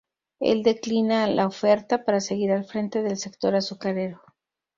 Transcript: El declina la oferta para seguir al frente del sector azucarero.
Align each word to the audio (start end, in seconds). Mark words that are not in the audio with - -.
El 0.39 0.63
declina 0.63 1.27
la 1.27 1.45
oferta 1.45 2.03
para 2.05 2.21
seguir 2.21 2.51
al 2.53 2.65
frente 2.65 3.03
del 3.03 3.17
sector 3.17 3.53
azucarero. 3.53 4.19